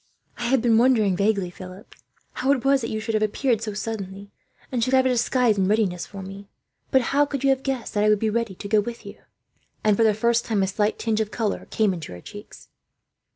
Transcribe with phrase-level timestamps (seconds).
[0.39, 2.51] "I have been wondering vaguely, Philip," she said, when he had told the story, "how
[2.57, 4.31] it was that you should have appeared so suddenly,
[4.71, 6.47] and should have a disguise in readiness for me.
[6.89, 9.17] But how could you have guessed that I should be ready to go with you?"
[9.83, 12.69] And for the first time, a slight tinge of colour came into her cheeks.